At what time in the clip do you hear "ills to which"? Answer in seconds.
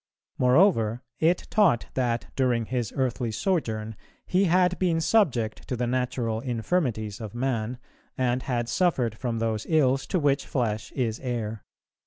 9.69-10.47